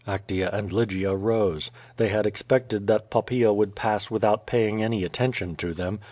[0.07, 1.69] Actea and Lygia rose.
[1.97, 5.99] They had expected that Poppaea would pass without paying any attention to them.